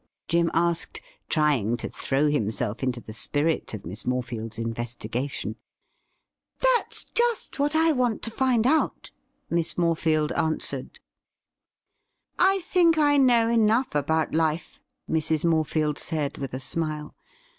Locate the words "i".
7.75-7.91, 12.51-12.61, 12.97-13.17